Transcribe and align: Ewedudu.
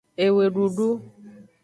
Ewedudu. 0.25 0.87